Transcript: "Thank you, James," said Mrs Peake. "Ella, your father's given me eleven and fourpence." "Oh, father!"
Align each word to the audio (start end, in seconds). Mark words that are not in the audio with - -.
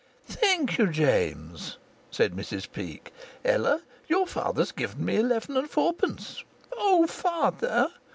"Thank 0.25 0.79
you, 0.79 0.87
James," 0.87 1.77
said 2.09 2.33
Mrs 2.33 2.71
Peake. 2.71 3.13
"Ella, 3.45 3.83
your 4.07 4.25
father's 4.25 4.71
given 4.71 5.05
me 5.05 5.17
eleven 5.17 5.55
and 5.55 5.69
fourpence." 5.69 6.43
"Oh, 6.75 7.05
father!" 7.05 7.89